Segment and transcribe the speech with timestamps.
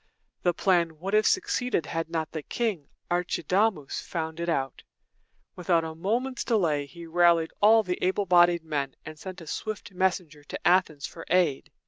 [0.41, 4.81] The plan would have succeeded had not the king, Ar chi da´mus, found it out.
[5.55, 9.91] Without a moment's delay, he rallied all the able bodied men, and sent a swift
[9.91, 11.69] messenger to Athens for aid.